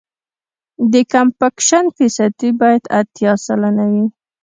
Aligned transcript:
د 0.91 0.93
کمپکشن 1.13 1.85
فیصدي 1.97 2.49
باید 2.59 2.83
اتیا 2.99 3.33
سلنه 3.45 3.85
وي 3.91 4.05